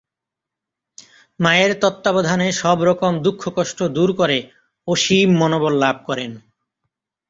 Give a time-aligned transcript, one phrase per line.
[1.39, 4.37] মায়ের তত্ত্বাবধানে সবরকম দুঃখ কষ্ট দূর করে
[4.87, 6.31] অসীম মনোবল লাভ করেন।